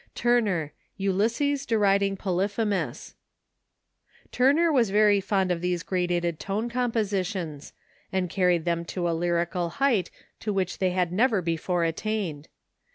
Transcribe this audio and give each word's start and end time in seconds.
Turner: 0.15 0.73
"Ulysses 0.97 1.63
deriding 1.63 2.17
Polyphemus." 2.17 3.13
Turner 4.31 4.71
was 4.71 4.89
very 4.89 5.21
fond 5.21 5.51
of 5.51 5.61
these 5.61 5.83
gradated 5.83 6.39
tone 6.39 6.69
compositions, 6.71 7.71
and 8.11 8.27
carried 8.27 8.65
them 8.65 8.83
to 8.85 9.07
a 9.07 9.13
lyrical 9.13 9.69
height 9.77 10.09
to 10.39 10.51
which 10.51 10.79
they 10.79 10.89
had 10.89 11.11
never 11.11 11.39
before 11.39 11.83
attained. 11.83 12.47